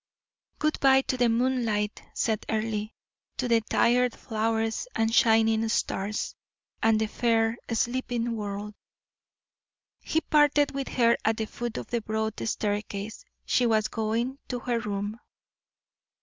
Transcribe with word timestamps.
"Good 0.57 0.79
bye 0.79 1.01
to 1.01 1.15
the 1.17 1.29
moonlight," 1.29 2.01
said 2.15 2.43
Earle, 2.49 2.87
"to 3.37 3.47
the 3.47 3.61
tired 3.61 4.15
flowers 4.15 4.87
and 4.95 5.13
shining 5.13 5.69
stars, 5.69 6.33
and 6.81 6.99
the 6.99 7.05
fair, 7.05 7.59
sleeping 7.71 8.35
world." 8.35 8.73
He 9.99 10.21
parted 10.21 10.71
with 10.71 10.87
her 10.87 11.17
at 11.23 11.37
the 11.37 11.45
foot 11.45 11.77
of 11.77 11.85
the 11.91 12.01
broad 12.01 12.39
staircase; 12.49 13.23
she 13.45 13.67
was 13.67 13.89
going 13.89 14.39
to 14.47 14.57
her 14.61 14.79
room. 14.79 15.19